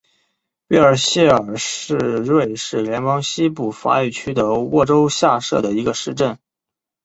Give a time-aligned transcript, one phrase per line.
[0.65, 6.39] 贝尔谢尔是瑞士联邦西部法语区的沃州下设的一个市镇。